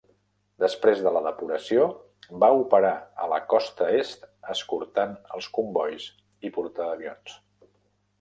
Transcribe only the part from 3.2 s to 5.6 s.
a la costa est escortant els